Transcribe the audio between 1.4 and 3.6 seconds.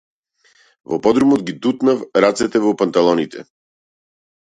ги тутнав рацете во панталоните.